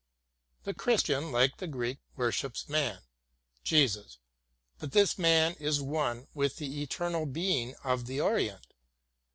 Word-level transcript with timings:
The 0.63 0.73
Christian, 0.73 1.31
like 1.31 1.57
the 1.57 1.67
Greek, 1.67 1.99
worships 2.15 2.67
man— 2.67 3.03
Jesus; 3.63 4.17
but 4.79 4.93
this 4.93 5.19
man 5.19 5.53
is 5.59 5.79
one 5.79 6.27
with 6.33 6.55
the 6.55 6.81
eternal 6.81 7.27
being 7.27 7.75
of 7.83 8.07
the 8.07 8.19
Orient. 8.19 8.65